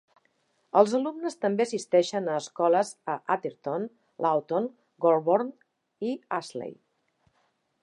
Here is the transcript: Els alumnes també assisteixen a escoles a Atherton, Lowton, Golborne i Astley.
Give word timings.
Els 0.79 0.93
alumnes 0.99 1.35
també 1.43 1.67
assisteixen 1.67 2.29
a 2.29 2.37
escoles 2.45 2.93
a 3.15 3.19
Atherton, 3.37 3.87
Lowton, 4.27 4.67
Golborne 5.07 6.05
i 6.11 6.17
Astley. 6.41 6.75